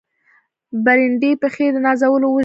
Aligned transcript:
بربنډې 0.83 1.31
پښې 1.41 1.67
د 1.73 1.77
نازولو 1.85 2.27
وږمو 2.29 2.39